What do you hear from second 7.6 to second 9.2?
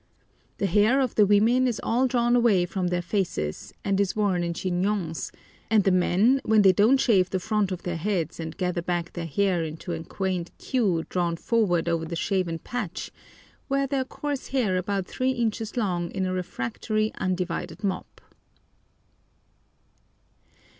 of their heads and gather their back